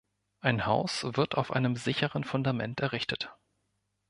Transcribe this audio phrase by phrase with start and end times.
[0.39, 3.35] Ein Haus wird auf einem sicheren Fundament errichtet.